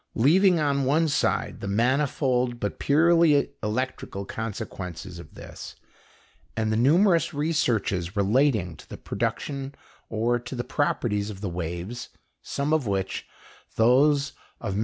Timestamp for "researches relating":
7.35-8.75